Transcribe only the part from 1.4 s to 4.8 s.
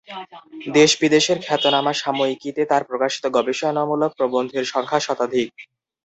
খ্যাতনামা সাময়িকীতে তার প্রকাশিত গবেষণামূলক প্রবন্ধের